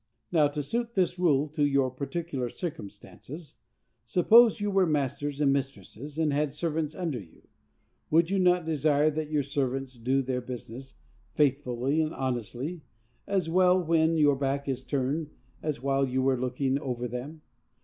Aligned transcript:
Now, 0.31 0.47
to 0.47 0.63
suit 0.63 0.95
this 0.95 1.19
rule 1.19 1.47
to 1.49 1.63
your 1.63 1.91
particular 1.91 2.49
circumstances, 2.49 3.57
suppose 4.03 4.59
you 4.59 4.71
were 4.71 4.87
masters 4.87 5.39
and 5.39 5.53
mistresses, 5.53 6.17
and 6.17 6.33
had 6.33 6.53
servants 6.53 6.95
under 6.95 7.19
you: 7.19 7.47
would 8.09 8.31
you 8.31 8.39
not 8.39 8.65
desire 8.65 9.11
that 9.11 9.29
your 9.29 9.43
servants 9.43 9.93
should 9.93 10.03
do 10.03 10.23
their 10.23 10.41
business 10.41 10.95
faithfully 11.35 12.01
and 12.01 12.15
honestly, 12.15 12.81
as 13.27 13.47
well 13.47 13.79
when 13.79 14.17
your 14.17 14.35
back 14.35 14.65
was 14.65 14.83
turned 14.83 15.29
as 15.61 15.83
while 15.83 16.03
you 16.07 16.23
were 16.23 16.35
looking 16.41 16.79
over 16.79 17.07
them? 17.07 17.43